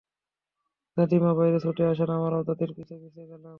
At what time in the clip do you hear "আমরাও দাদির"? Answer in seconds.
2.11-2.71